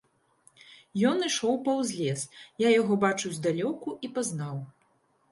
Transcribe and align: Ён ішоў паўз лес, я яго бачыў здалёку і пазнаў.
Ён 1.09 1.17
ішоў 1.25 1.59
паўз 1.67 1.91
лес, 1.99 2.21
я 2.65 2.71
яго 2.79 2.97
бачыў 3.03 3.35
здалёку 3.35 3.93
і 4.07 4.11
пазнаў. 4.17 4.57